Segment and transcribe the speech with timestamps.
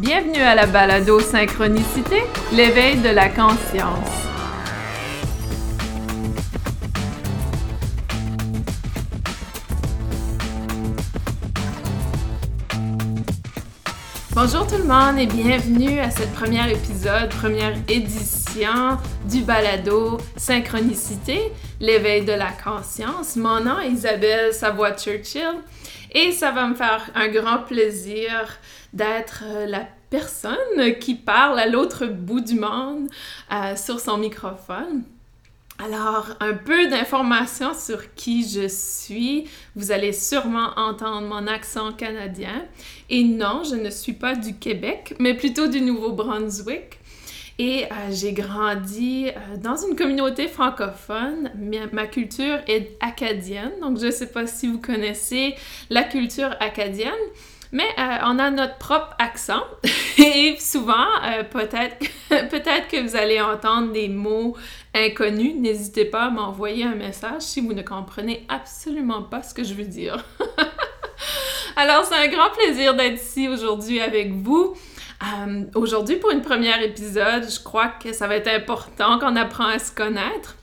[0.00, 4.28] Bienvenue à la balado Synchronicité, l'éveil de la conscience.
[14.36, 21.52] Bonjour tout le monde et bienvenue à cette première épisode, première édition du balado Synchronicité,
[21.80, 23.34] l'éveil de la conscience.
[23.34, 25.56] Mon nom est Isabelle Savoie-Churchill
[26.12, 28.60] et ça va me faire un grand plaisir
[28.92, 33.08] d'être la personne qui parle à l'autre bout du monde
[33.52, 35.02] euh, sur son microphone.
[35.80, 39.48] Alors, un peu d'informations sur qui je suis.
[39.76, 42.64] Vous allez sûrement entendre mon accent canadien.
[43.10, 46.98] Et non, je ne suis pas du Québec, mais plutôt du Nouveau-Brunswick.
[47.60, 51.50] Et euh, j'ai grandi euh, dans une communauté francophone.
[51.92, 55.54] Ma, culture est acadienne, donc je ne sais pas si vous connaissez
[55.90, 57.12] la culture acadienne.
[57.72, 59.62] Mais euh, on a notre propre accent
[60.18, 61.06] et souvent,
[61.50, 64.56] peut-être peut-être que vous allez entendre des mots
[64.94, 65.54] inconnus.
[65.56, 69.74] N'hésitez pas à m'envoyer un message si vous ne comprenez absolument pas ce que je
[69.74, 70.24] veux dire.
[71.76, 74.74] Alors, c'est un grand plaisir d'être ici aujourd'hui avec vous.
[75.22, 79.66] Euh, aujourd'hui, pour une première épisode, je crois que ça va être important qu'on apprend
[79.66, 80.57] à se connaître.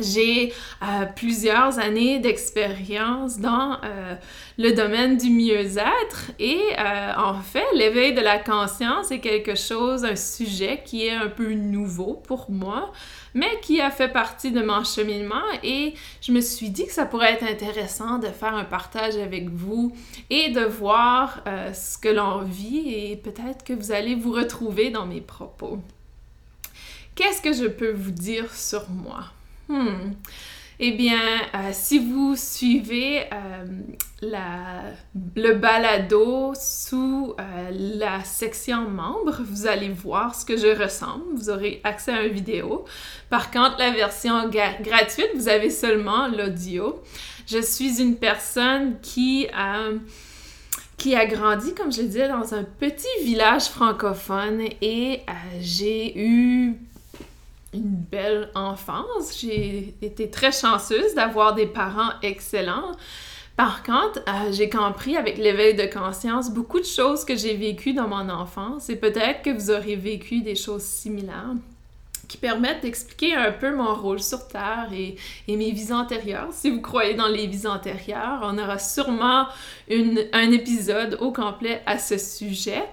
[0.00, 4.14] J'ai euh, plusieurs années d'expérience dans euh,
[4.58, 10.04] le domaine du mieux-être et euh, en fait, l'éveil de la conscience est quelque chose,
[10.04, 12.92] un sujet qui est un peu nouveau pour moi,
[13.34, 17.06] mais qui a fait partie de mon cheminement et je me suis dit que ça
[17.06, 19.94] pourrait être intéressant de faire un partage avec vous
[20.30, 25.06] et de voir ce que l'on vit et peut-être que vous allez vous retrouver dans
[25.06, 25.78] mes propos.
[27.14, 29.24] Qu'est-ce que je peux vous dire sur moi?
[29.70, 30.14] Hmm.
[30.80, 31.20] Eh bien,
[31.54, 33.66] euh, si vous suivez euh,
[35.36, 41.22] le balado sous euh, la section membres, vous allez voir ce que je ressemble.
[41.34, 42.84] Vous aurez accès à une vidéo.
[43.28, 47.00] Par contre, la version gratuite, vous avez seulement l'audio.
[47.46, 49.46] Je suis une personne qui
[50.96, 55.20] qui a grandi, comme je disais, dans un petit village francophone et
[55.60, 56.74] j'ai eu
[57.72, 59.38] une belle enfance.
[59.40, 62.92] J'ai été très chanceuse d'avoir des parents excellents.
[63.56, 67.92] Par contre, euh, j'ai compris avec l'éveil de conscience beaucoup de choses que j'ai vécues
[67.92, 71.54] dans mon enfance et peut-être que vous aurez vécu des choses similaires
[72.26, 75.16] qui permettent d'expliquer un peu mon rôle sur Terre et,
[75.48, 76.48] mes vies antérieures.
[76.52, 79.48] Si vous croyez dans les vies antérieures, on aura sûrement
[79.90, 82.84] un épisode au complet à ce sujet.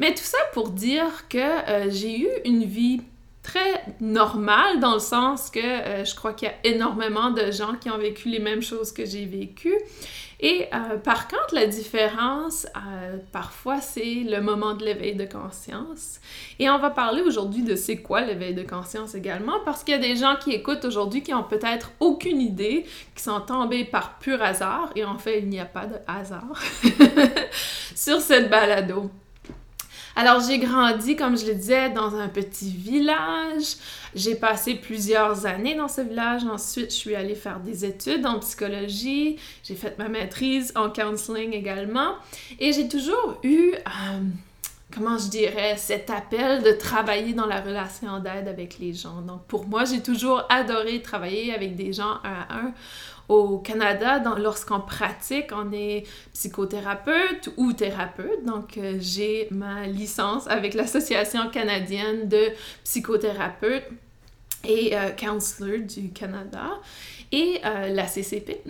[0.00, 3.00] Mais tout ça pour dire que euh, j'ai eu une vie
[3.44, 7.74] très normal dans le sens que euh, je crois qu'il y a énormément de gens
[7.80, 9.78] qui ont vécu les mêmes choses que j'ai vécues.
[10.40, 16.20] Et euh, par contre, la différence, euh, parfois, c'est le moment de l'éveil de conscience.
[16.58, 19.98] Et on va parler aujourd'hui de c'est quoi l'éveil de conscience également, parce qu'il y
[19.98, 22.84] a des gens qui écoutent aujourd'hui qui ont peut-être aucune idée,
[23.14, 26.60] qui sont tombés par pur hasard, et en fait, il n'y a pas de hasard
[27.94, 29.10] sur cette balado.
[30.16, 33.76] Alors, j'ai grandi, comme je le disais, dans un petit village.
[34.14, 36.44] J'ai passé plusieurs années dans ce village.
[36.44, 39.36] Ensuite, je suis allée faire des études en psychologie.
[39.64, 42.14] J'ai fait ma maîtrise en counseling également.
[42.60, 43.72] Et j'ai toujours eu...
[43.74, 44.20] Euh,
[44.94, 49.22] comment je dirais, cet appel de travailler dans la relation d'aide avec les gens.
[49.22, 52.72] Donc pour moi, j'ai toujours adoré travailler avec des gens un à un
[53.28, 58.44] au Canada, lorsqu'on pratique, on est psychothérapeute ou thérapeute.
[58.44, 62.48] Donc, euh, j'ai ma licence avec l'Association canadienne de
[62.84, 63.88] psychothérapeutes
[64.64, 66.80] et euh, counselor du Canada
[67.32, 68.62] et euh, la CCP.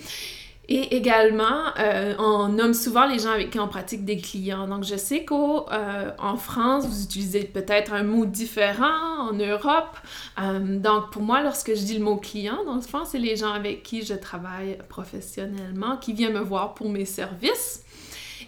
[0.68, 4.66] Et également, euh, on nomme souvent les gens avec qui on pratique des clients.
[4.66, 9.98] Donc, je sais qu'en euh, France, vous utilisez peut-être un mot différent en Europe.
[10.40, 13.36] Euh, donc, pour moi, lorsque je dis le mot client, dans le fond, c'est les
[13.36, 17.82] gens avec qui je travaille professionnellement, qui viennent me voir pour mes services.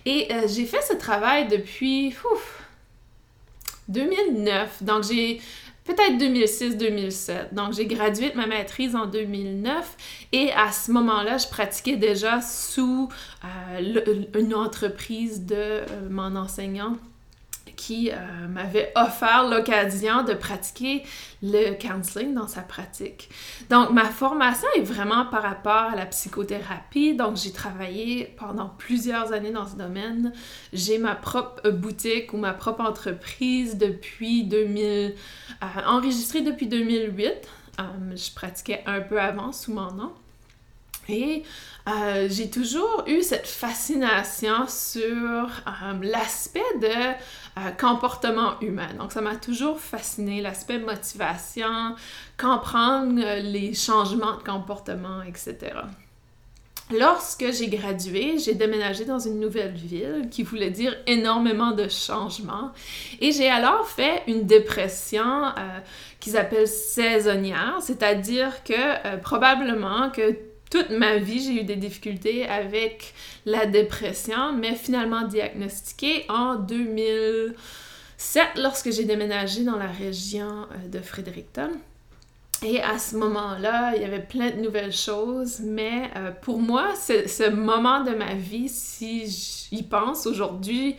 [0.07, 2.15] Et j'ai fait ce travail depuis
[3.89, 4.85] 2009.
[4.85, 5.41] Donc, j'ai
[5.87, 7.55] peut-être 2006-2007.
[7.55, 9.97] Donc, j'ai gradué de ma maîtrise en 2009
[10.33, 13.09] et à ce moment-là, je pratiquais déjà sous
[13.45, 16.97] euh, une entreprise de euh, mon enseignant
[17.77, 21.05] qui euh, m'avait offert l'occasion de pratiquer
[21.43, 23.29] le counseling dans sa pratique.
[23.69, 27.15] Donc, ma formation est vraiment par rapport à la psychothérapie.
[27.15, 30.33] Donc, j'ai travaillé pendant plusieurs années dans ce domaine.
[30.73, 35.15] J'ai ma propre boutique ou ma propre entreprise depuis 2000,
[35.63, 37.29] euh, enregistrée depuis 2008.
[37.79, 37.83] Euh,
[38.17, 40.13] je pratiquais un peu avant sous mon nom.
[41.09, 41.45] Et
[42.29, 45.49] j'ai toujours eu cette fascination sur
[46.03, 47.15] l'aspect de
[47.59, 48.89] euh, comportement humain.
[48.99, 51.95] Donc, ça m'a toujours fasciné, l'aspect motivation,
[52.39, 55.73] comprendre les changements de comportement, etc.
[56.97, 62.73] Lorsque j'ai gradué, j'ai déménagé dans une nouvelle ville qui voulait dire énormément de changements.
[63.21, 65.47] Et j'ai alors fait une dépression
[66.21, 70.37] qu'ils appellent saisonnière, c'est-à-dire que probablement que
[70.71, 73.15] toute ma vie, j'ai eu des difficultés avec
[73.45, 80.99] la dépression, mais finalement diagnostiquée en 2007 lorsque j'ai déménagé dans la région euh, de
[81.01, 81.71] Fredericton.
[82.65, 86.95] Et à ce moment-là, il y avait plein de nouvelles choses, mais euh, pour moi,
[86.97, 90.97] ce moment de ma vie, si j'y pense aujourd'hui,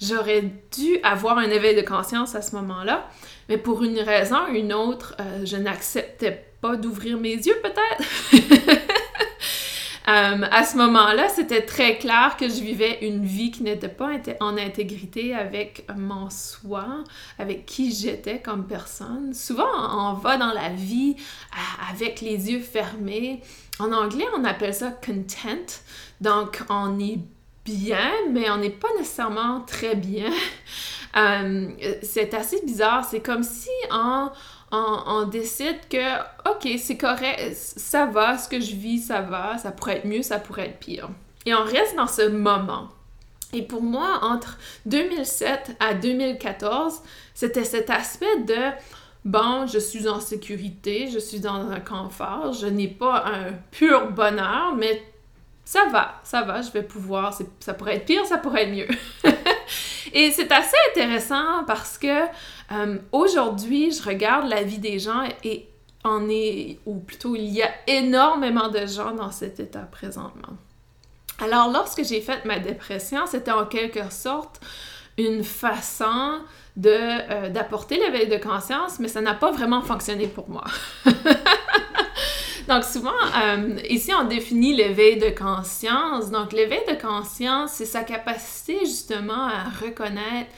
[0.00, 0.44] j'aurais
[0.76, 3.08] dû avoir un éveil de conscience à ce moment-là,
[3.48, 8.92] mais pour une raison ou une autre, euh, je n'acceptais pas d'ouvrir mes yeux peut-être.
[10.08, 14.10] Euh, à ce moment-là, c'était très clair que je vivais une vie qui n'était pas
[14.40, 17.04] en intégrité avec mon soi,
[17.38, 19.32] avec qui j'étais comme personne.
[19.32, 19.68] Souvent,
[20.10, 23.42] on va dans la vie euh, avec les yeux fermés.
[23.78, 25.80] En anglais, on appelle ça content.
[26.20, 27.20] Donc, on est
[27.64, 30.30] bien, mais on n'est pas nécessairement très bien.
[31.14, 31.68] Euh,
[32.02, 33.04] c'est assez bizarre.
[33.04, 34.32] C'est comme si en
[34.72, 36.18] on, décide que,
[36.50, 40.22] OK, c'est correct, ça va, ce que je vis, ça va, ça pourrait être mieux,
[40.22, 41.10] ça pourrait être pire.
[41.44, 42.88] Et on reste dans ce moment.
[43.52, 47.02] Et pour moi, entre 2007 à 2014,
[47.34, 48.70] c'était cet aspect de,
[49.26, 54.10] bon, je suis en sécurité, je suis dans un confort, je n'ai pas un pur
[54.10, 55.02] bonheur, mais
[55.66, 58.88] ça va, ça va, je vais pouvoir, ça pourrait être pire, ça pourrait être mieux.
[60.12, 62.26] Et c'est assez intéressant parce que
[62.72, 65.68] euh, aujourd'hui, je regarde la vie des gens et
[66.04, 70.56] on est, ou plutôt il y a énormément de gens dans cet état présentement.
[71.40, 74.60] Alors, lorsque j'ai fait ma dépression, c'était en quelque sorte
[75.18, 76.40] une façon
[76.86, 80.64] euh, d'apporter l'éveil de conscience, mais ça n'a pas vraiment fonctionné pour moi.
[82.68, 86.30] Donc souvent, euh, ici, on définit l'éveil de conscience.
[86.30, 90.50] Donc l'éveil de conscience, c'est sa capacité justement à reconnaître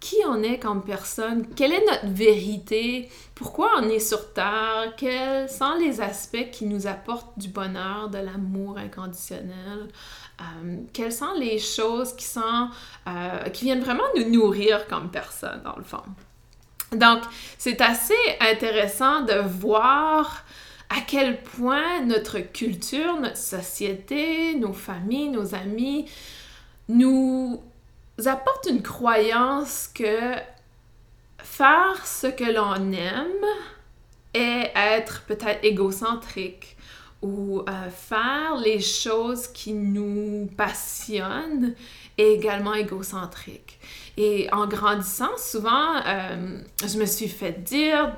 [0.00, 5.48] qui on est comme personne, quelle est notre vérité, pourquoi on est sur Terre, quels
[5.48, 9.88] sont les aspects qui nous apportent du bonheur, de l'amour inconditionnel,
[10.40, 12.68] euh, quelles sont les choses qui sont,
[13.08, 16.02] euh, qui viennent vraiment nous nourrir comme personne, dans le fond.
[16.92, 17.22] Donc,
[17.58, 20.44] c'est assez intéressant de voir
[20.90, 26.10] à quel point notre culture, notre société, nos familles, nos amis
[26.88, 27.60] nous
[28.24, 30.32] apportent une croyance que
[31.38, 33.46] faire ce que l'on aime
[34.34, 36.76] est être peut-être égocentrique
[37.20, 41.74] ou euh, faire les choses qui nous passionnent
[42.16, 43.78] est également égocentrique.
[44.16, 48.16] Et en grandissant, souvent, euh, je me suis fait dire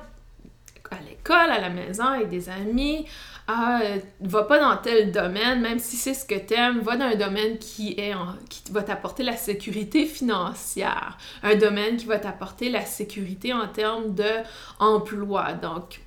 [0.91, 3.05] à l'école, à la maison, avec des amis.
[3.47, 3.81] Ah,
[4.21, 7.57] va pas dans tel domaine, même si c'est ce que t'aimes, va dans un domaine
[7.57, 8.13] qui, est
[8.49, 14.13] qui va t'apporter la sécurité financière, un domaine qui va t'apporter la sécurité en termes
[14.13, 16.01] d'emploi, donc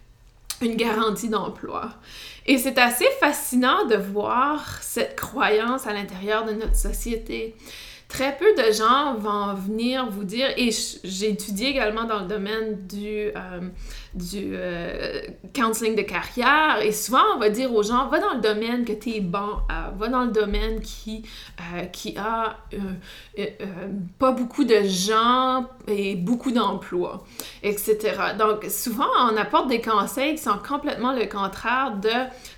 [0.62, 1.90] une garantie d'emploi.
[2.46, 7.56] Et c'est assez fascinant de voir cette croyance à l'intérieur de notre société
[8.14, 10.70] très peu de gens vont venir vous dire, et
[11.02, 13.60] j'ai étudié également dans le domaine du, euh,
[14.14, 15.20] du euh,
[15.54, 18.92] counseling de carrière, et souvent on va dire aux gens, va dans le domaine que
[18.92, 21.24] tu es bon à, va dans le domaine qui,
[21.60, 22.56] euh, qui a
[24.18, 27.24] pas beaucoup de gens et beaucoup d'emplois,
[27.62, 27.98] etc.
[28.38, 32.08] Donc souvent on apporte des conseils qui sont complètement le contraire de,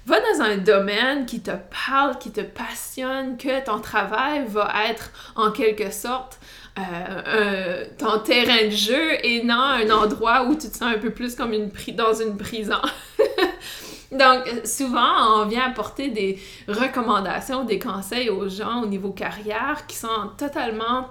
[0.07, 1.53] va dans un domaine qui te
[1.87, 6.39] parle, qui te passionne, que ton travail va être en quelque sorte
[6.79, 11.11] euh, ton terrain de jeu et non un endroit où tu te sens un peu
[11.11, 12.81] plus comme une dans une prison.
[14.13, 19.97] Donc, souvent, on vient apporter des recommandations, des conseils aux gens au niveau carrière qui
[19.97, 21.07] sont totalement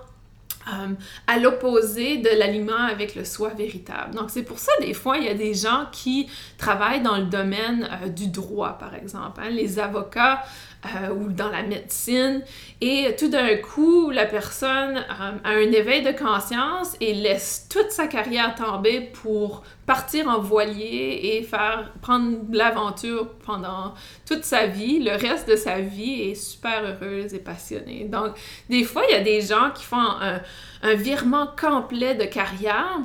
[0.67, 0.93] euh,
[1.27, 4.15] à l'opposé de l'aliment avec le soi véritable.
[4.15, 7.25] Donc c'est pour ça des fois il y a des gens qui travaillent dans le
[7.25, 9.41] domaine euh, du droit par exemple.
[9.43, 9.49] Hein.
[9.51, 10.41] Les avocats
[10.85, 12.43] euh, ou dans la médecine.
[12.81, 17.91] Et tout d'un coup, la personne euh, a un éveil de conscience et laisse toute
[17.91, 23.93] sa carrière tomber pour partir en voilier et faire prendre l'aventure pendant
[24.27, 24.99] toute sa vie.
[24.99, 28.05] Le reste de sa vie est super heureuse et passionnée.
[28.05, 28.35] Donc,
[28.69, 30.41] des fois, il y a des gens qui font un,
[30.83, 32.99] un virement complet de carrière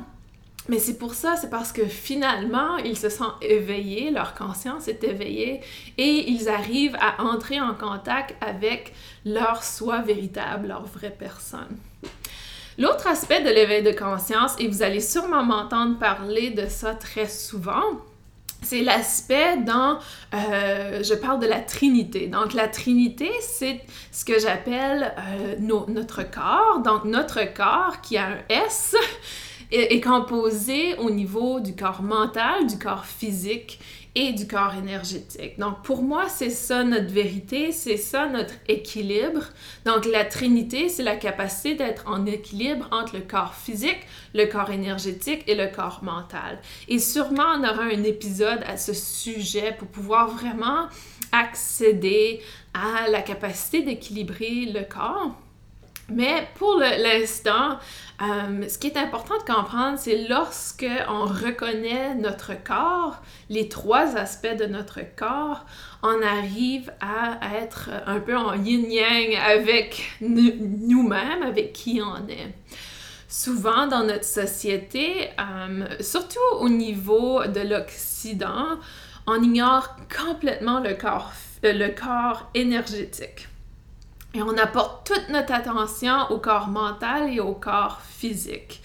[0.69, 5.03] Mais c'est pour ça, c'est parce que finalement, ils se sentent éveillés, leur conscience est
[5.03, 5.61] éveillée
[5.97, 8.93] et ils arrivent à entrer en contact avec
[9.25, 11.77] leur soi véritable, leur vraie personne.
[12.77, 17.27] L'autre aspect de l'éveil de conscience, et vous allez sûrement m'entendre parler de ça très
[17.27, 17.83] souvent,
[18.61, 19.97] c'est l'aspect dans,
[20.33, 22.27] euh, je parle de la Trinité.
[22.27, 25.55] Donc la Trinité, c'est ce que j'appelle euh,
[25.87, 26.79] notre corps.
[26.83, 28.95] Donc notre corps qui a un S
[29.71, 33.79] est, composé au niveau du corps mental, du corps physique
[34.13, 35.57] et du corps énergétique.
[35.57, 39.45] Donc pour moi, c'est ça notre vérité, c'est ça notre équilibre.
[39.85, 43.99] Donc la Trinité, c'est la capacité d'être en équilibre entre le corps physique,
[44.33, 46.59] le corps énergétique et le corps mental.
[46.89, 50.87] Et sûrement, on aura un épisode à ce sujet pour pouvoir vraiment
[51.31, 52.41] accéder
[52.73, 55.35] à la capacité d'équilibrer le corps.
[56.09, 57.79] Mais pour l'instant,
[58.21, 64.15] euh, ce qui est important de comprendre, c'est lorsque on reconnaît notre corps, les trois
[64.15, 65.65] aspects de notre corps,
[66.03, 72.53] on arrive à être un peu en yin-yang avec nous-mêmes, avec qui on est.
[73.27, 78.77] Souvent dans notre société, euh, surtout au niveau de l'Occident,
[79.25, 81.31] on ignore complètement le corps,
[81.63, 83.47] le corps énergétique.
[84.33, 88.81] Et on apporte toute notre attention au corps mental et au corps physique.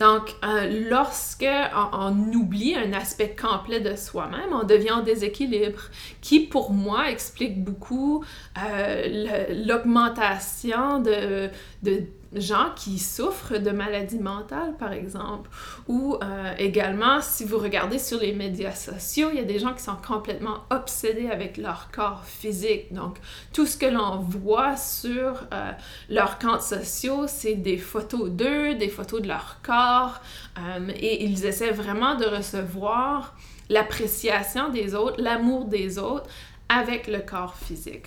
[0.00, 1.46] Donc, euh, lorsque
[1.92, 5.82] on, oublie un aspect complet de soi-même, on devient en déséquilibre,
[6.22, 8.24] qui pour moi explique beaucoup
[8.58, 11.50] euh, l'augmentation de,
[11.82, 15.50] de gens qui souffrent de maladies mentales, par exemple.
[15.88, 19.74] Ou euh, également, si vous regardez sur les médias sociaux, il y a des gens
[19.74, 22.92] qui sont complètement obsédés avec leur corps physique.
[22.92, 23.16] Donc,
[23.52, 25.72] tout ce que l'on voit sur euh,
[26.08, 30.20] leurs comptes sociaux, c'est des photos d'eux, des photos de leur corps,
[30.58, 33.34] euh, et ils essaient vraiment de recevoir
[33.68, 36.28] l'appréciation des autres, l'amour des autres
[36.68, 38.06] avec le corps physique.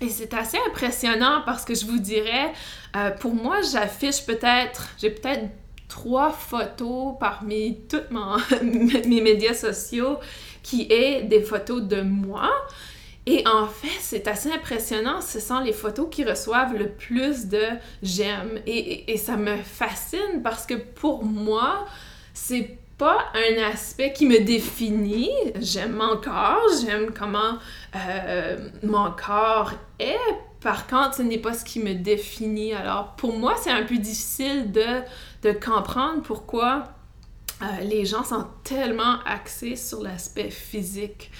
[0.00, 2.52] Et c'est assez impressionnant parce que je vous dirais,
[2.96, 5.48] euh, pour moi, j'affiche peut-être, j'ai peut-être
[5.88, 8.02] trois photos parmi tous
[8.62, 10.18] mes médias sociaux
[10.62, 12.50] qui est des photos de moi.
[13.26, 15.20] Et en fait, c'est assez impressionnant.
[15.20, 17.62] Ce sont les photos qui reçoivent le plus de
[18.02, 18.60] j'aime.
[18.66, 21.84] Et, et, ça me fascine parce que pour moi,
[22.32, 25.30] c'est pas un aspect qui me définit.
[25.60, 27.58] J'aime mon corps, j'aime comment
[27.94, 30.18] euh, mon corps est.
[30.60, 32.74] Par contre, ce n'est pas ce qui me définit.
[32.74, 35.02] Alors, pour moi, c'est un peu difficile de,
[35.42, 36.84] de comprendre pourquoi
[37.62, 41.30] euh, les gens sont tellement axés sur l'aspect physique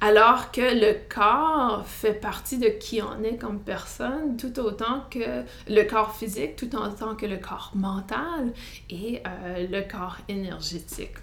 [0.00, 5.42] alors que le corps fait partie de qui on est comme personne, tout autant que
[5.68, 8.52] le corps physique, tout autant que le corps mental
[8.90, 11.16] et euh, le corps énergétique.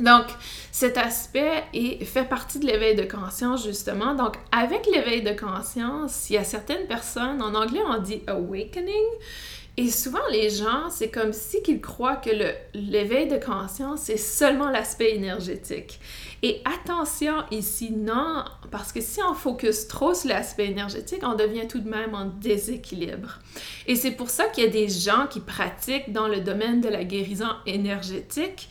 [0.00, 0.24] Donc,
[0.72, 4.14] cet aspect est, fait partie de l'éveil de conscience, justement.
[4.14, 9.06] Donc, avec l'éveil de conscience, il y a certaines personnes, en anglais on dit awakening,
[9.78, 12.30] et souvent, les gens, c'est comme si qu'ils croient que
[12.74, 15.98] l'éveil de conscience, c'est seulement l'aspect énergétique.
[16.42, 21.66] Et attention ici, non, parce que si on focus trop sur l'aspect énergétique, on devient
[21.68, 23.38] tout de même en déséquilibre.
[23.86, 26.90] Et c'est pour ça qu'il y a des gens qui pratiquent dans le domaine de
[26.90, 28.68] la guérison énergétique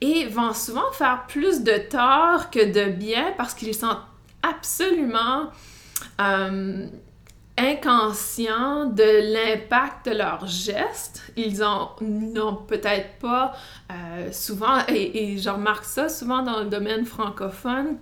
[0.00, 3.98] et vont souvent faire plus de tort que de bien parce qu'ils sont
[4.42, 5.50] absolument...
[6.20, 6.86] Euh,
[7.58, 11.22] inconscients de l'impact de leurs gestes.
[11.36, 11.58] Ils
[12.00, 13.52] n'ont peut-être pas
[13.92, 17.98] euh, souvent, et, et je remarque ça souvent dans le domaine francophone,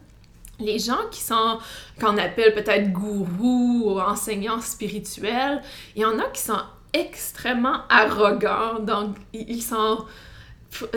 [0.58, 1.58] les gens qui sont,
[2.00, 5.62] qu'on appelle peut-être gourous ou enseignants spirituels,
[5.94, 6.60] il y en a qui sont
[6.92, 10.04] extrêmement arrogants, donc ils sont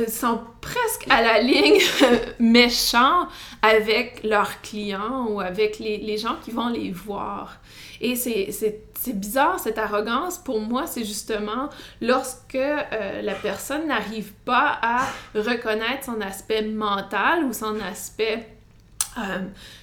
[0.07, 1.79] sont presque à la ligne
[2.39, 3.27] méchants
[3.61, 7.59] avec leurs clients ou avec les, les gens qui vont les voir.
[8.01, 11.69] Et c'est bizarre, cette arrogance, pour moi, c'est justement
[12.01, 15.05] lorsque euh, la personne n'arrive pas à
[15.35, 18.47] reconnaître son aspect mental ou son aspect
[19.17, 19.39] euh,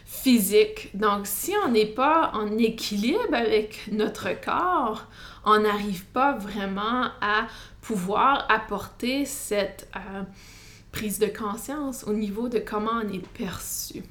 [0.07, 0.91] physique.
[0.95, 5.05] Donc, si on n'est pas en équilibre avec notre corps,
[5.47, 7.47] on n'arrive pas vraiment à
[7.81, 10.23] pouvoir apporter cette euh,
[10.93, 14.03] prise de conscience au niveau de comment on est perçu.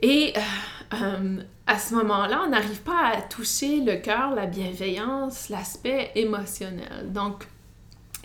[0.00, 0.32] Et
[0.94, 7.12] euh, à ce moment-là, on n'arrive pas à toucher le cœur, la bienveillance, l'aspect émotionnel.
[7.12, 7.46] Donc,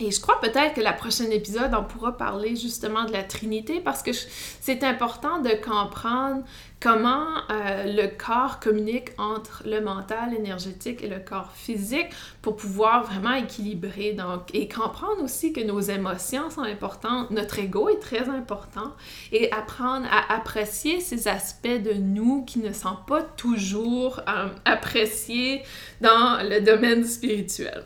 [0.00, 3.78] Et je crois peut-être que la prochaine épisode, on pourra parler justement de la Trinité
[3.78, 6.42] parce que c'est important de comprendre
[6.80, 12.08] comment euh, le corps communique entre le mental énergétique et le corps physique
[12.40, 14.14] pour pouvoir vraiment équilibrer.
[14.14, 18.94] Donc, et comprendre aussi que nos émotions sont importantes, notre ego est très important
[19.30, 25.62] et apprendre à apprécier ces aspects de nous qui ne sont pas toujours euh, appréciés
[26.00, 27.84] dans le domaine spirituel.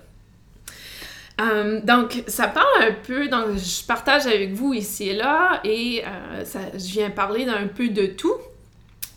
[1.40, 6.02] Euh, donc, ça parle un peu, donc je partage avec vous ici et là, et
[6.07, 8.35] euh, je viens parler d'un peu de tout,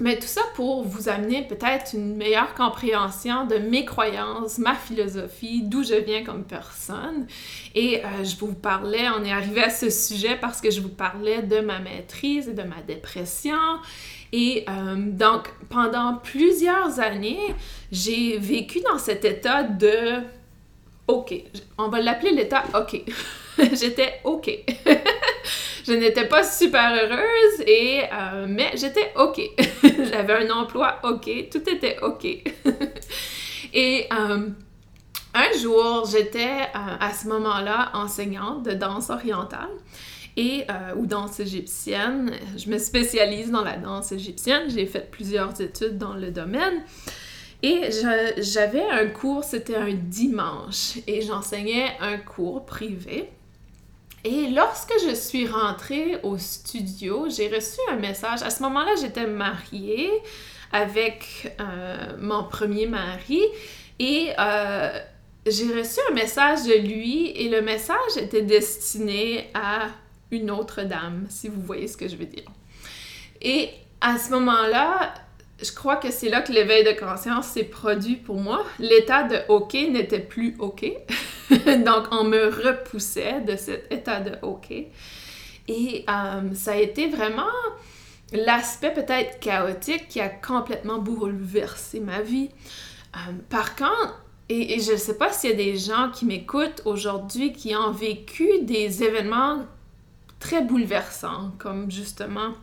[0.01, 5.61] mais tout ça pour vous amener peut-être une meilleure compréhension de mes croyances, ma philosophie,
[5.63, 7.25] d'où je viens comme personne.
[7.73, 10.89] Et euh, je vous parlais, on est arrivé à ce sujet parce que je vous
[10.89, 13.55] parlais de ma maîtrise et de ma dépression.
[14.31, 17.55] Et donc, pendant plusieurs années,
[17.91, 20.21] j'ai vécu dans cet état de
[21.09, 21.33] OK.
[21.79, 23.01] On va l'appeler l'état OK.
[23.73, 24.47] j'étais OK.
[25.87, 29.41] je n'étais pas super heureuse, et, euh, mais j'étais OK.
[29.83, 31.29] J'avais un emploi OK.
[31.51, 32.25] Tout était OK.
[33.73, 34.49] et euh,
[35.33, 39.69] un jour, j'étais euh, à ce moment-là enseignante de danse orientale
[40.37, 42.31] et ou danse égyptienne.
[42.55, 44.69] Je me spécialise dans la danse égyptienne.
[44.69, 46.83] J'ai fait plusieurs études dans le domaine.
[47.61, 47.89] Et
[48.37, 53.29] j'avais un cours, c'était un dimanche, et j'enseignais un cours privé.
[54.23, 58.41] Et lorsque je suis rentrée au studio, j'ai reçu un message.
[58.43, 60.09] À ce moment-là, j'étais mariée
[60.71, 63.41] avec euh, mon premier mari
[63.97, 64.99] et euh,
[65.45, 69.87] j'ai reçu un message de lui et le message était destiné à
[70.31, 72.45] une autre dame, si vous voyez ce que je veux dire.
[73.41, 73.69] Et
[74.01, 75.13] à ce moment-là,
[75.61, 78.65] je crois que c'est là que l'éveil de conscience s'est produit pour moi.
[78.79, 80.85] L'état de OK n'était plus OK.
[81.49, 84.71] Donc, on me repoussait de cet état de OK.
[84.71, 87.51] Et euh, ça a été vraiment
[88.31, 92.49] l'aspect peut-être chaotique qui a complètement bouleversé ma vie.
[93.15, 96.25] Euh, par contre, et, et je ne sais pas s'il y a des gens qui
[96.25, 99.65] m'écoutent aujourd'hui qui ont vécu des événements
[100.39, 102.53] très bouleversants, comme justement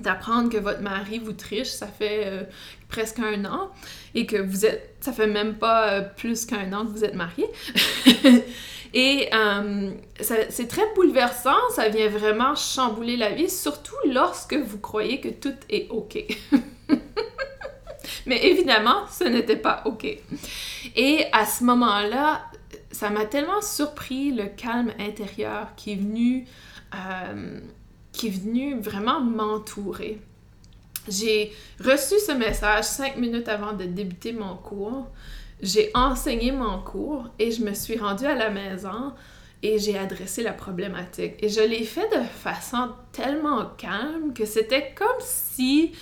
[0.00, 2.42] d'apprendre que votre mari vous triche, ça fait euh,
[2.88, 3.70] presque un an,
[4.14, 7.14] et que vous êtes, ça fait même pas euh, plus qu'un an que vous êtes
[7.14, 7.46] marié.
[8.94, 9.90] et euh,
[10.20, 15.54] c'est très bouleversant, ça vient vraiment chambouler la vie, surtout lorsque vous croyez que tout
[15.68, 16.24] est OK.
[18.26, 20.06] Mais évidemment, ce n'était pas OK.
[20.96, 22.42] Et à ce moment-là,
[22.90, 26.46] ça m'a tellement surpris le calme intérieur qui est venu
[28.12, 30.20] qui est venu vraiment m'entourer.
[31.08, 35.06] J'ai reçu ce message cinq minutes avant de débuter mon cours.
[35.62, 39.12] J'ai enseigné mon cours et je me suis rendue à la maison
[39.62, 41.34] et j'ai adressé la problématique.
[41.40, 45.92] Et je l'ai fait de façon tellement calme que c'était comme si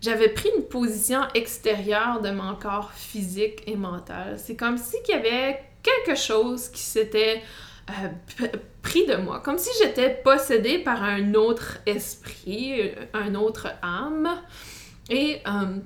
[0.00, 4.38] j'avais pris une position extérieure de mon corps physique et mental.
[4.38, 7.42] C'est comme si il y avait quelque chose qui s'était
[7.90, 8.46] euh,
[8.82, 14.28] pris de moi, comme si j'étais possédée par un autre esprit, un autre âme.
[15.10, 15.78] Et euh,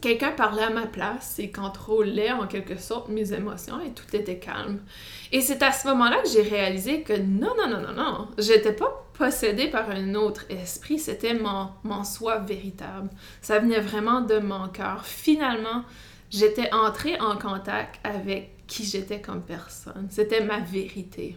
[0.00, 4.38] quelqu'un parlait à ma place et contrôlait en quelque sorte mes émotions et tout était
[4.38, 4.80] calme.
[5.32, 8.72] Et c'est à ce moment-là que j'ai réalisé que non, non, non, non, non, j'étais
[8.72, 13.10] pas possédée par un autre esprit, c'était mon, mon soi véritable.
[13.42, 15.04] Ça venait vraiment de mon cœur.
[15.04, 15.84] Finalement,
[16.30, 20.06] j'étais entrée en contact avec qui j'étais comme personne.
[20.10, 21.36] C'était ma vérité.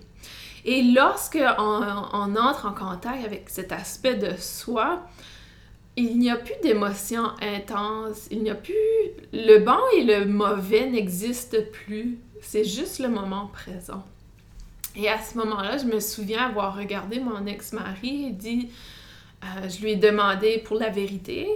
[0.63, 1.81] Et lorsque on,
[2.37, 5.05] entre en contact avec cet aspect de soi,
[5.97, 8.73] il n'y a plus d'émotions intenses, il n'y a plus...
[9.33, 14.03] Le bon et le mauvais n'existent plus, c'est juste le moment présent.
[14.95, 18.69] Et à ce moment-là, je me souviens avoir regardé mon ex-mari et dit,
[19.43, 21.49] euh, je lui ai demandé pour la vérité,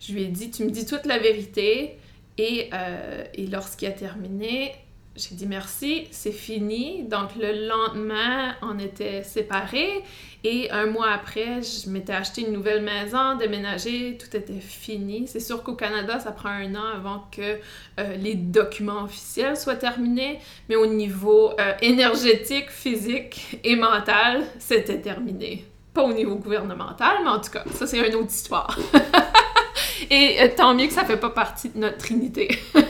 [0.00, 1.98] je lui ai dit, tu me dis toute la vérité,
[2.38, 4.72] et, euh, et lorsqu'il a terminé,
[5.16, 7.02] j'ai dit merci, c'est fini.
[7.04, 10.04] Donc le lendemain, on était séparés
[10.44, 15.26] et un mois après, je m'étais acheté une nouvelle maison, déménagé, tout était fini.
[15.26, 19.76] C'est sûr qu'au Canada, ça prend un an avant que euh, les documents officiels soient
[19.76, 25.64] terminés, mais au niveau euh, énergétique, physique et mental, c'était terminé.
[25.92, 28.78] Pas au niveau gouvernemental, mais en tout cas, ça c'est une autre histoire.
[30.10, 32.48] et euh, tant mieux que ça fait pas partie de notre trinité.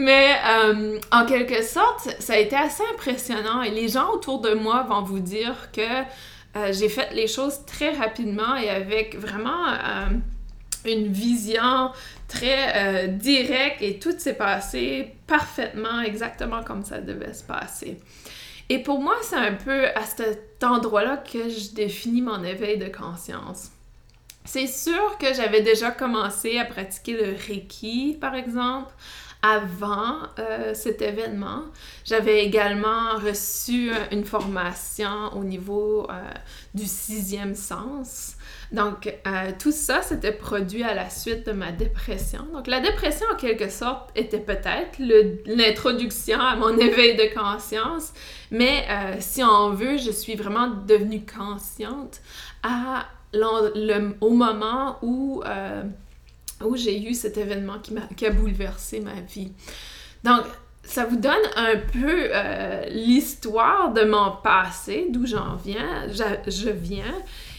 [0.00, 4.54] Mais euh, en quelque sorte, ça a été assez impressionnant et les gens autour de
[4.54, 5.82] moi vont vous dire que
[6.56, 10.06] euh, j'ai fait les choses très rapidement et avec vraiment euh,
[10.86, 11.90] une vision
[12.28, 17.98] très directe et tout s'est passé parfaitement, exactement comme ça devait se passer.
[18.70, 22.88] Et pour moi, c'est un peu à cet endroit-là que je définis mon éveil de
[22.88, 23.70] conscience.
[24.46, 28.94] C'est sûr que j'avais déjà commencé à pratiquer le Reiki, par exemple,
[29.42, 31.62] avant euh, cet événement.
[32.04, 36.30] J'avais également reçu une formation au niveau euh,
[36.74, 38.36] du sixième sens.
[38.70, 42.46] Donc, euh, tout ça s'était produit à la suite de ma dépression.
[42.52, 44.98] Donc, la dépression, en quelque sorte, était peut-être
[45.46, 48.12] l'introduction à mon éveil de conscience,
[48.50, 48.86] mais
[49.20, 52.20] si on veut, je suis vraiment devenue consciente
[52.62, 53.06] à,
[54.20, 55.42] au moment où
[56.64, 57.78] où j'ai eu cet événement
[58.16, 59.52] qui, a, bouleversé ma vie.
[60.24, 60.44] Donc,
[60.82, 67.14] ça vous donne un peu euh, l'histoire de mon passé, d'où j'en viens, je, viens.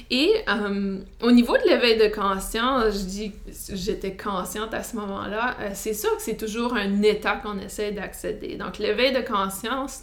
[0.10, 3.32] Et euh, au niveau de l'éveil de conscience, je dis
[3.72, 7.92] j'étais consciente à ce moment-là, euh, c'est sûr que c'est toujours un état qu'on essaie
[7.92, 8.58] d'accéder.
[8.58, 10.02] Donc l'éveil de conscience,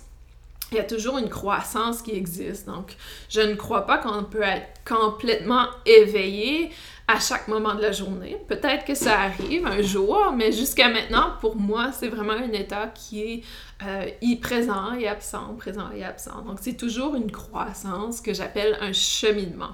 [0.73, 2.67] il y a toujours une croissance qui existe.
[2.67, 2.97] Donc
[3.29, 6.71] je ne crois pas qu'on peut être complètement éveillé
[7.09, 8.37] à chaque moment de la journée.
[8.49, 12.93] Peut-être que ça arrive un jour, mais jusqu'à maintenant, pour moi, c'est vraiment un état
[12.95, 13.43] qui est
[13.83, 16.43] euh, présent et absent, présent et absent.
[16.43, 19.73] Donc, c'est toujours une croissance que j'appelle un cheminement.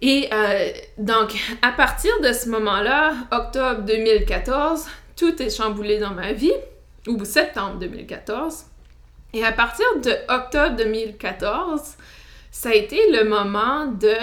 [0.00, 4.86] Et euh, donc, à partir de ce moment-là, octobre 2014,
[5.16, 6.54] tout est chamboulé dans ma vie,
[7.06, 8.64] ou septembre 2014.
[9.34, 11.96] Et à partir de octobre 2014,
[12.50, 14.16] ça a été le moment de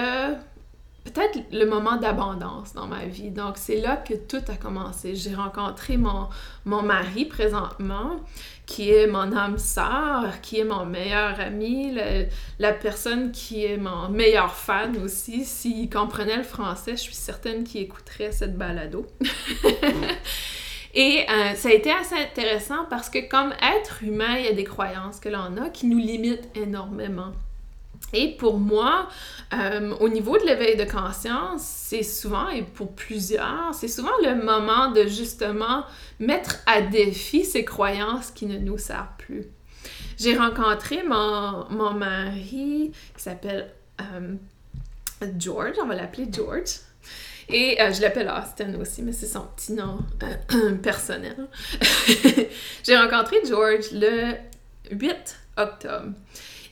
[1.11, 3.31] peut-être le moment d'abondance dans ma vie.
[3.31, 5.15] Donc, c'est là que tout a commencé.
[5.15, 6.27] J'ai rencontré mon,
[6.65, 8.17] mon mari présentement,
[8.65, 11.97] qui est mon âme sœur, qui est mon meilleur ami,
[12.59, 15.45] la personne qui est mon meilleur fan aussi.
[15.45, 19.05] S'il comprenait le français, je suis certaine qu'il écouterait cette balado.
[20.93, 24.53] Et euh, ça a été assez intéressant parce que comme être humain, il y a
[24.53, 27.33] des croyances que l'on a qui nous limitent énormément.
[28.13, 29.09] Et pour moi,
[29.53, 34.35] euh, au niveau de l'éveil de conscience, c'est souvent, et pour plusieurs, c'est souvent le
[34.35, 35.83] moment de justement
[36.19, 39.45] mettre à défi ces croyances qui ne nous servent plus.
[40.17, 44.35] J'ai rencontré mon, mon, mari qui s'appelle euh,
[45.37, 46.79] George, on va l'appeler George.
[47.49, 49.99] Et euh, je l'appelle Austin aussi, mais c'est son petit nom
[50.83, 51.47] personnel.
[52.83, 54.33] J'ai rencontré George le
[54.91, 56.13] 8 octobre.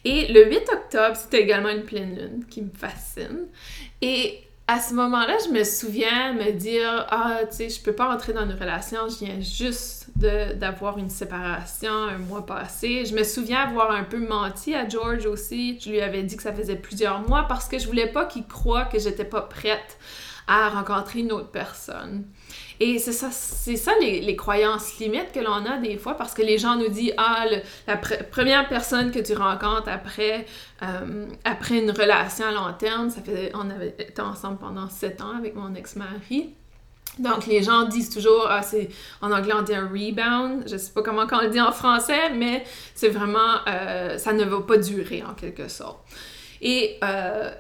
[0.06, 3.48] Et le 8 octobre, c'était également une pleine lune qui me fascine.
[4.02, 8.14] Et à ce moment-là, je me souviens me dire Ah, tu sais, je peux pas
[8.14, 13.06] entrer dans une relation, je viens juste d'avoir une séparation un mois passé.
[13.06, 15.80] Je me souviens avoir un peu menti à George aussi.
[15.80, 18.46] Je lui avais dit que ça faisait plusieurs mois parce que je voulais pas qu'il
[18.46, 19.98] croie que j'étais pas prête
[20.48, 22.26] à rencontrer une autre personne.
[22.80, 26.42] Et c'est ça, c'est ça les, croyances limites que l'on a des fois parce que
[26.42, 27.46] les gens nous disent Ah,
[27.88, 30.46] la première personne que tu rencontres après,
[30.84, 35.22] euh, après une relation à long terme, ça fait, on avait été ensemble pendant sept
[35.22, 36.54] ans avec mon ex-mari.
[37.20, 38.90] Donc, les gens disent toujours, ah, c'est,
[39.22, 40.66] en anglais, on dit un rebound.
[40.70, 44.44] Je sais pas comment on le dit en français, mais c'est vraiment, euh, ça ne
[44.44, 46.00] va pas durer en quelque sorte.
[46.62, 47.52] Et euh,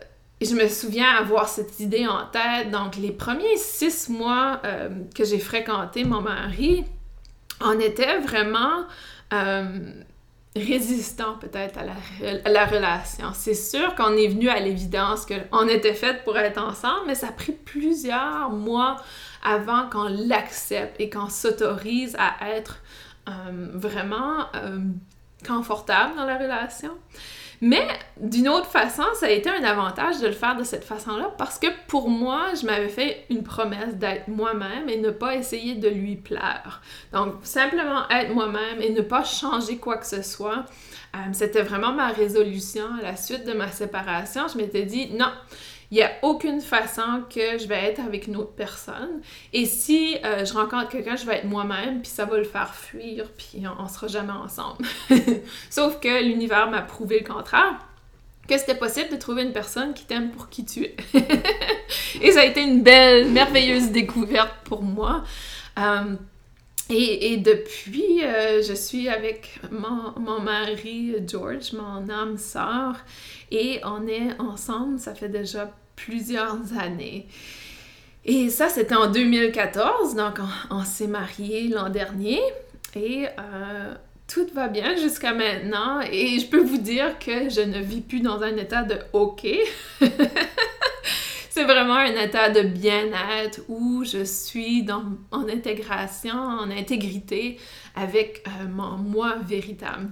[0.45, 2.71] je me souviens avoir cette idée en tête.
[2.71, 6.84] Donc, les premiers six mois euh, que j'ai fréquenté mon mari,
[7.62, 8.86] on était vraiment
[9.34, 9.91] euh,
[10.55, 13.31] résistant peut-être à la, relation.
[13.34, 17.27] C'est sûr qu'on est venu à l'évidence qu'on était fait pour être ensemble, mais ça
[17.27, 18.97] a pris plusieurs mois
[19.43, 22.81] avant qu'on l'accepte et qu'on s'autorise à être
[23.29, 24.47] euh, vraiment
[25.45, 26.91] confortable dans la relation.
[27.65, 27.88] Mais
[28.19, 31.58] d'une autre façon, ça a été un avantage de le faire de cette façon-là parce
[31.58, 35.89] que pour moi, je m'avais fait une promesse d'être moi-même et ne pas essayer de
[35.89, 36.84] lui plaire.
[37.12, 40.65] Donc, simplement être moi-même et ne pas changer quoi que ce soit.
[41.15, 44.43] Euh, c'était vraiment ma résolution à la suite de ma séparation.
[44.47, 45.32] Je m'étais dit, non,
[45.95, 49.21] il n'y a aucune façon que je vais être avec une autre personne.
[49.53, 52.75] Et si euh, je rencontre quelqu'un, je vais être moi-même, puis ça va le faire
[52.75, 54.86] fuir, puis on, ne sera jamais ensemble.
[55.69, 57.79] Sauf que l'univers m'a prouvé le contraire
[58.45, 60.97] que c'était possible de trouver une personne qui t'aime pour qui tu es.
[62.21, 65.23] et ça a été une belle, merveilleuse découverte pour moi.
[65.79, 66.15] Euh,
[66.89, 72.97] et, depuis, euh, je suis avec mon, mon, mari George, mon âme sœur,
[73.49, 77.27] et on est ensemble, ça fait déjà plusieurs années.
[78.25, 80.39] Et ça, c'était en 2014, donc
[80.71, 82.41] on, s'est mariés l'an dernier,
[82.95, 83.93] et euh,
[84.27, 88.21] tout va bien jusqu'à maintenant, et je peux vous dire que je ne vis plus
[88.21, 89.45] dans un état de OK.
[91.51, 97.60] c'est vraiment un état de bien-être où je suis dans, en intégration, en intégrité
[97.95, 100.10] avec euh, mon moi véritable.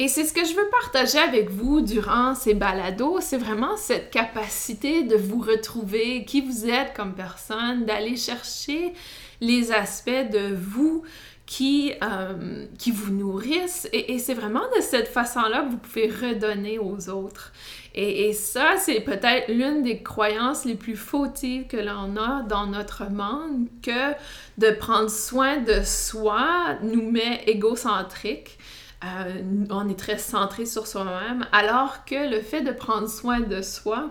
[0.00, 4.10] Et c'est ce que je veux partager avec vous durant ces balados, c'est vraiment cette
[4.10, 8.92] capacité de vous retrouver, qui vous êtes comme personne, d'aller chercher
[9.40, 11.04] les aspects de vous
[11.46, 13.88] qui, euh, qui vous nourrissent.
[13.92, 17.52] Et, c'est vraiment de cette façon-là que vous pouvez redonner aux autres.
[17.94, 23.10] Et, ça, c'est peut-être l'une des croyances les plus fautives que l'on a dans notre
[23.10, 24.14] monde, que
[24.58, 28.58] de prendre soin de soi nous met égocentrique.
[29.04, 33.60] Euh, on est très centré sur soi-même, alors que le fait de prendre soin de
[33.60, 34.10] soi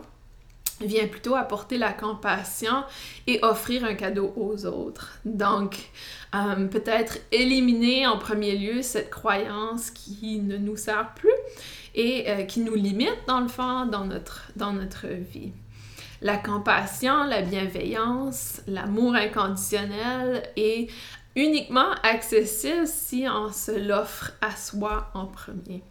[0.81, 2.83] vient plutôt apporter la compassion
[3.27, 5.17] et offrir un cadeau aux autres.
[5.25, 5.77] Donc,
[6.35, 11.31] euh, peut-être éliminer en premier lieu cette croyance qui ne nous sert plus
[11.95, 15.51] et euh, qui nous limite dans le fond dans notre, dans notre vie.
[16.21, 20.89] La compassion, la bienveillance, l'amour inconditionnel est
[21.35, 25.83] uniquement accessible si on se l'offre à soi en premier.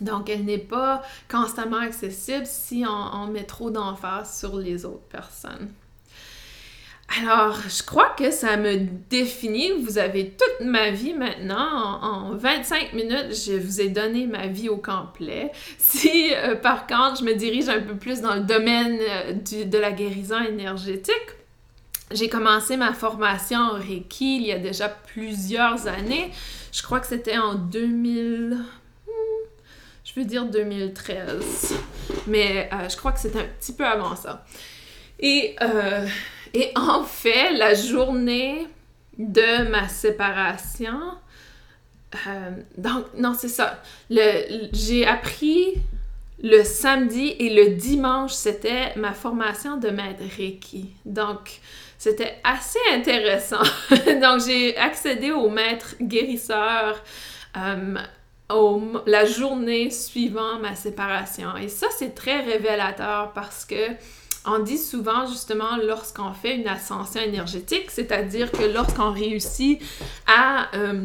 [0.00, 5.68] Donc, elle n'est pas constamment accessible si on, met trop d'emphase sur les autres personnes.
[7.20, 8.76] Alors, je crois que ça me
[9.10, 9.72] définit.
[9.82, 11.98] Vous avez toute ma vie maintenant.
[12.02, 15.50] En, 25 minutes, je vous ai donné ma vie au complet.
[15.78, 19.78] Si, euh, par contre, je me dirige un peu plus dans le domaine euh, de
[19.78, 21.14] la guérison énergétique,
[22.10, 26.30] j'ai commencé ma formation en Reiki il y a déjà plusieurs années.
[26.72, 28.58] Je crois que c'était en 2000
[30.14, 31.74] je veux dire 2013.
[32.26, 34.44] Mais euh, je crois que c'est un petit peu avant ça.
[35.18, 36.06] Et, euh,
[36.54, 38.66] et en fait, la journée
[39.18, 40.98] de ma séparation,
[42.26, 43.80] euh, donc, non, c'est ça.
[44.10, 45.74] J'ai appris
[46.42, 50.90] le samedi et le dimanche, c'était ma formation de maître Reiki.
[51.04, 51.60] Donc,
[52.00, 53.60] c'était assez intéressant.
[54.22, 57.04] donc, j'ai accédé au maître guérisseur
[59.06, 61.58] la journée suivant ma séparation.
[61.58, 63.90] Et ça, c'est très révélateur parce que
[64.46, 69.82] on dit souvent justement lorsqu'on fait une ascension énergétique, c'est-à-dire que lorsqu'on réussit
[70.26, 71.04] à euh,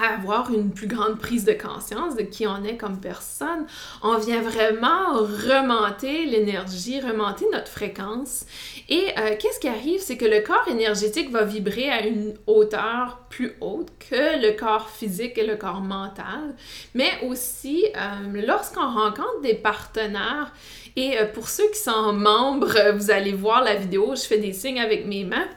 [0.00, 3.66] avoir une plus grande prise de conscience de qui on est comme personne,
[4.02, 8.46] on vient vraiment remonter l'énergie, remonter notre fréquence.
[8.88, 13.20] Et euh, qu'est-ce qui arrive, c'est que le corps énergétique va vibrer à une hauteur
[13.28, 16.54] plus haute que le corps physique et le corps mental.
[16.94, 20.52] Mais aussi, euh, lorsqu'on rencontre des partenaires,
[20.96, 24.52] et euh, pour ceux qui sont membres, vous allez voir la vidéo, je fais des
[24.52, 25.48] signes avec mes mains.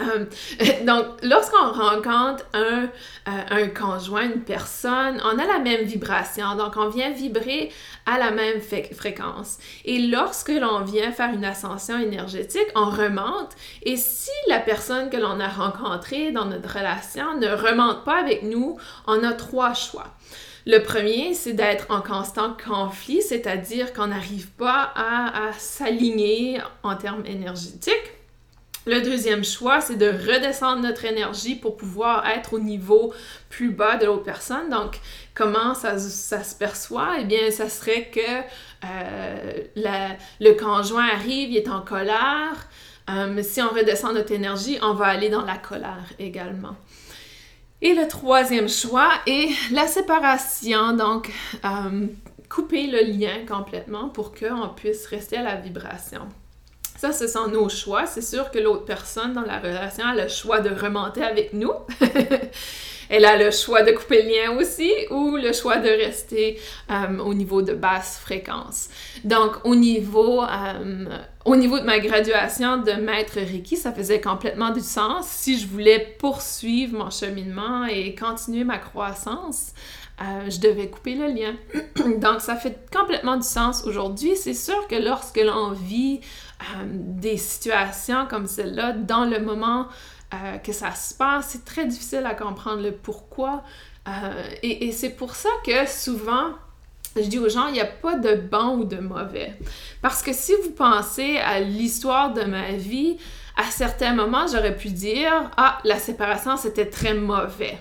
[0.00, 0.24] Euh,
[0.86, 2.88] donc, lorsqu'on rencontre un,
[3.28, 6.56] euh, un, conjoint, une personne, on a la même vibration.
[6.56, 7.70] Donc, on vient vibrer
[8.06, 9.58] à la même fréquence.
[9.84, 13.50] Et lorsque l'on vient faire une ascension énergétique, on remonte.
[13.82, 18.42] Et si la personne que l'on a rencontrée dans notre relation ne remonte pas avec
[18.42, 20.06] nous, on a trois choix.
[20.66, 26.96] Le premier, c'est d'être en constant conflit, c'est-à-dire qu'on n'arrive pas à, à s'aligner en
[26.96, 28.19] termes énergétiques.
[28.86, 33.12] Le deuxième choix, c'est de redescendre notre énergie pour pouvoir être au niveau
[33.50, 34.70] plus bas de l'autre personne.
[34.70, 34.98] Donc,
[35.34, 37.16] comment ça, se perçoit?
[37.20, 38.20] Eh bien, ça serait que
[38.86, 42.68] euh, le conjoint arrive, il est en colère.
[43.10, 46.76] Euh, si on redescend notre énergie, on va aller dans la colère également.
[47.82, 50.92] Et le troisième choix est la séparation.
[50.96, 51.30] Donc,
[51.64, 52.06] euh,
[52.48, 56.28] couper le lien complètement pour qu'on puisse rester à la vibration.
[57.00, 58.04] Ça, ce sont nos choix.
[58.04, 61.72] C'est sûr que l'autre personne dans la relation a le choix de remonter avec nous.
[63.08, 66.60] Elle a le choix de couper le lien aussi ou le choix de rester
[66.90, 68.90] euh, au niveau de basse fréquence.
[69.24, 71.06] Donc, au niveau, euh,
[71.46, 75.66] au niveau de ma graduation de maître Reiki, ça faisait complètement du sens si je
[75.66, 79.72] voulais poursuivre mon cheminement et continuer ma croissance.
[80.20, 81.54] Euh, je devais couper le lien.
[82.18, 84.36] Donc, ça fait complètement du sens aujourd'hui.
[84.36, 86.20] C'est sûr que lorsque l'on vit
[86.60, 89.88] euh, des situations comme celle-là dans le moment
[90.34, 93.62] euh, que ça se passe, c'est très difficile à comprendre le pourquoi.
[94.62, 96.54] et, et c'est pour ça que souvent,
[97.16, 99.54] je dis aux gens, il n'y a pas de bon ou de mauvais.
[100.02, 103.18] Parce que si vous pensez à l'histoire de ma vie,
[103.56, 107.78] à certains moments, j'aurais pu dire, ah, la séparation, c'était très mauvais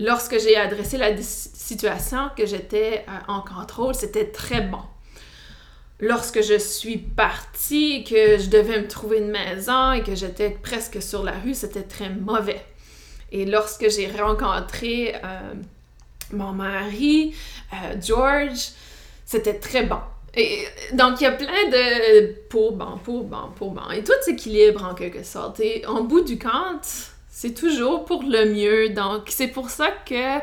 [0.00, 4.80] lorsque j'ai adressé la situation, que j'étais euh, en contrôle, c'était très bon.
[6.00, 11.02] Lorsque je suis partie, que je devais me trouver une maison et que j'étais presque
[11.02, 12.64] sur la rue, c'était très mauvais.
[13.32, 15.54] Et lorsque j'ai rencontré euh,
[16.32, 17.34] mon mari,
[17.72, 18.70] euh, George,
[19.26, 20.00] c'était très bon.
[20.34, 23.90] Et, donc, il y a plein de pour bon, pour bon, pour bon.
[23.90, 25.60] Et tout s'équilibre en quelque sorte.
[25.60, 27.09] Et en bout du compte,
[27.40, 28.90] c'est toujours pour le mieux.
[28.90, 30.40] Donc, c'est pour ça que euh,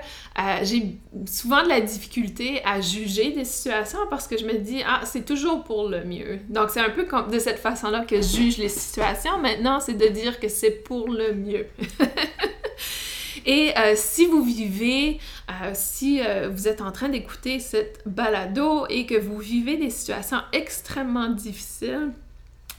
[0.63, 5.01] j'ai souvent de la difficulté à juger des situations parce que je me dis, ah,
[5.05, 6.39] c'est toujours pour le mieux.
[6.49, 9.38] Donc, c'est un peu comme de cette façon-là que je juge les situations.
[9.38, 11.67] Maintenant, c'est de dire que c'est pour le mieux.
[13.45, 15.19] Et euh, si vous vivez,
[15.51, 16.19] euh, si
[16.51, 22.12] vous êtes en train d'écouter cette balado et que vous vivez des situations extrêmement difficiles,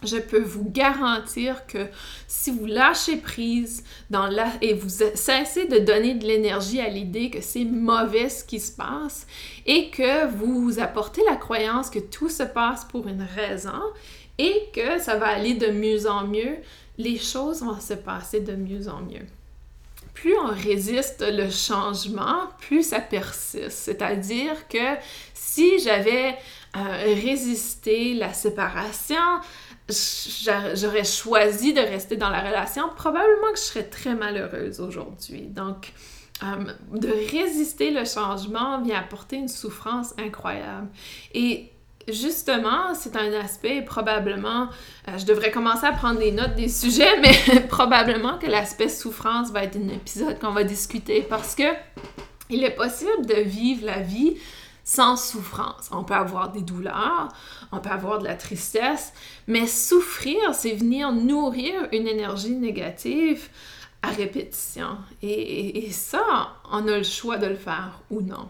[0.04, 1.86] je peux vous garantir que
[2.26, 7.30] si vous lâchez prise dans la, et vous cessez de donner de l'énergie à l'idée
[7.30, 9.26] que c'est mauvais ce qui se passe
[9.66, 13.82] et que vous apportez la croyance que tout se passe pour une raison
[14.38, 16.58] et que ça va aller de mieux en mieux,
[16.96, 19.26] les choses vont se passer de mieux en mieux.
[20.14, 23.70] Plus on résiste le changement, plus ça persiste.
[23.70, 24.96] C'est-à-dire que
[25.32, 26.36] si j'avais
[26.76, 29.16] euh, résisté la séparation,
[29.88, 35.42] j'aurais choisi de rester dans la relation, probablement que je serais très malheureuse aujourd'hui.
[35.42, 35.92] Donc,
[36.42, 40.88] euh, de résister le changement vient apporter une souffrance incroyable.
[41.34, 41.70] Et
[42.06, 44.68] justement, c'est un aspect probablement,
[45.08, 49.50] euh, je devrais commencer à prendre des notes des sujets, mais probablement que l'aspect souffrance
[49.50, 51.64] va être un épisode qu'on va discuter parce que
[52.50, 54.36] il est possible de vivre la vie
[54.88, 55.90] sans souffrance.
[55.92, 57.28] On peut avoir des douleurs,
[57.72, 59.12] on peut avoir de la tristesse,
[59.46, 63.50] mais souffrir, c'est venir nourrir une énergie négative
[64.00, 64.96] à répétition.
[65.20, 68.48] Et, ça, on a le choix de le faire ou non.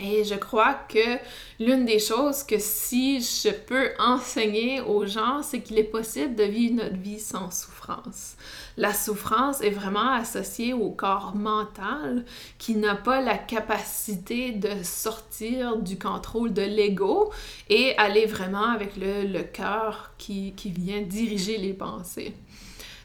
[0.00, 1.18] Et je crois que
[1.58, 6.44] l'une des choses que si je peux enseigner aux gens, c'est qu'il est possible de
[6.44, 8.36] vivre notre vie sans souffrance.
[8.76, 12.24] La souffrance est vraiment associée au corps mental
[12.58, 17.32] qui n'a pas la capacité de sortir du contrôle de l'ego
[17.68, 22.34] et aller vraiment avec le, cœur qui, qui vient diriger les pensées.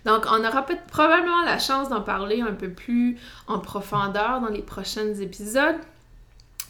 [0.06, 4.62] Donc, on aura probablement la chance d'en parler un peu plus en profondeur dans les
[4.62, 5.77] prochains épisodes.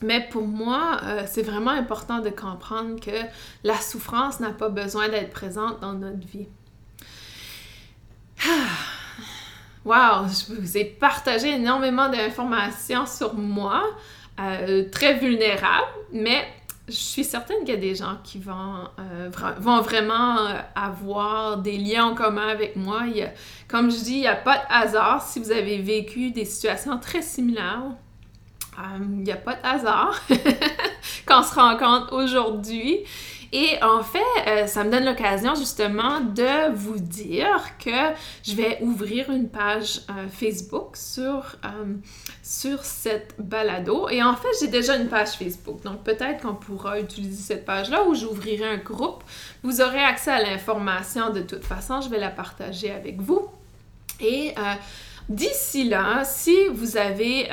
[0.04, 3.26] Mais pour moi, euh, c'est vraiment important de comprendre que
[3.64, 6.48] la souffrance n'a pas besoin d'être présente dans notre vie.
[9.86, 13.84] Wow, je vous ai partagé énormément d'informations sur moi,
[14.40, 16.48] euh, très vulnérable, mais
[16.88, 20.38] je suis certaine qu'il y a des gens qui vont, euh, vont vraiment
[20.74, 23.02] avoir des liens en commun avec moi.
[23.68, 26.98] comme je dis, il n'y a pas de hasard si vous avez vécu des situations
[26.98, 27.84] très similaires
[29.00, 30.22] il n'y a pas de hasard
[31.28, 33.06] qu'on se rencontre aujourd'hui.
[33.56, 37.92] Et en fait, euh, ça me donne l'occasion justement de vous dire que
[38.44, 41.94] je vais ouvrir une page euh, Facebook sur, euh,
[42.42, 44.10] sur cette balado.
[44.10, 45.84] Et en fait, j'ai déjà une page Facebook.
[45.84, 49.24] Donc peut-être qu'on pourra utiliser cette page-là ou j'ouvrirai un groupe.
[49.62, 52.02] Vous aurez accès à l'information de toute façon.
[52.02, 53.48] Je vais la partager avec vous.
[54.20, 54.56] Et
[55.30, 57.50] d'ici là, si vous avez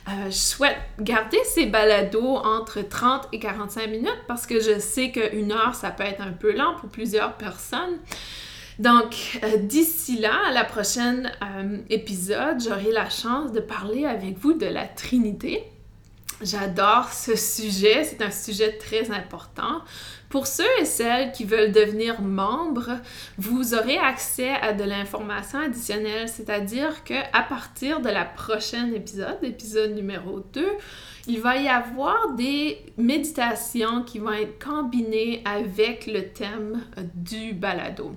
[0.08, 5.12] Euh, je souhaite garder ces balados entre 30 et 45 minutes parce que je sais
[5.12, 7.98] qu'une heure, ça peut être un peu lent pour plusieurs personnes.
[8.82, 14.40] Donc, euh, d'ici là, à la prochaine euh, épisode, j'aurai la chance de parler avec
[14.40, 15.62] vous de la Trinité.
[16.42, 19.84] J'adore ce sujet, c'est un sujet très important.
[20.30, 22.98] Pour ceux et celles qui veulent devenir membres,
[23.38, 29.38] vous aurez accès à de l'information additionnelle, c'est-à-dire que à partir de la prochaine épisode,
[29.44, 30.66] épisode numéro 2,
[31.28, 36.82] il va y avoir des méditations qui vont être combinées avec le thème
[37.14, 38.16] du balado.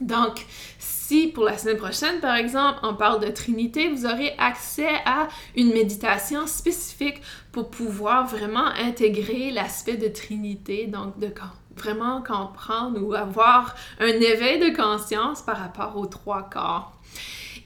[0.00, 0.44] Donc,
[0.78, 5.28] si pour la semaine prochaine, par exemple, on parle de Trinité, vous aurez accès à
[5.56, 7.20] une méditation spécifique
[7.52, 11.32] pour pouvoir vraiment intégrer l'aspect de Trinité, donc de
[11.76, 16.92] vraiment comprendre ou avoir un éveil de conscience par rapport aux trois corps.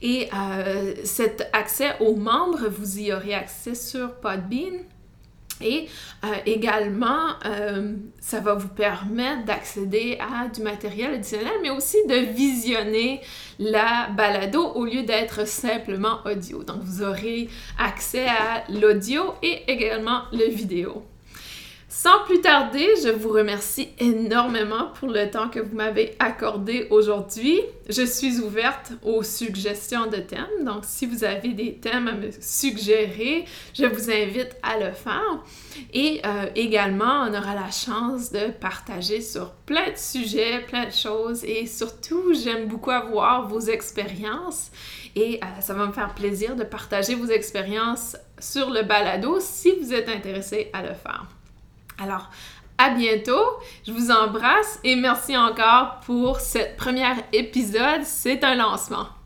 [0.03, 4.85] Et euh, cet accès aux membres, vous y aurez accès sur Podbean.
[5.61, 5.89] Et
[6.25, 12.15] euh, également, euh, ça va vous permettre d'accéder à du matériel additionnel, mais aussi de
[12.15, 13.21] visionner
[13.59, 16.63] la balado au lieu d'être simplement audio.
[16.63, 17.49] Donc, vous aurez
[17.79, 21.03] accès à l'audio et également le vidéo.
[21.91, 27.63] Sans plus tarder, je vous remercie énormément pour le temps que vous m'avez accordé aujourd'hui.
[27.89, 32.29] Je suis ouverte aux suggestions de thèmes, donc si vous avez des thèmes à me
[32.43, 35.43] suggérer, je vous invite à le faire.
[35.95, 40.93] Et euh, également, on aura la chance de partager sur plein de sujets, plein de
[40.93, 44.71] choses et surtout, j'aime beaucoup avoir vos expériences
[45.17, 49.73] et euh, ça va me faire plaisir de partager vos expériences sur le balado si
[49.81, 51.27] vous êtes intéressé à le faire.
[52.01, 52.31] Alors,
[52.79, 53.45] à bientôt,
[53.85, 58.05] je vous embrasse et merci encore pour ce premier épisode.
[58.05, 59.18] C'est un lancement.